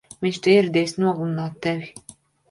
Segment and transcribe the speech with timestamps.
[0.25, 1.91] Viņš te ieradies nogalināt tevi!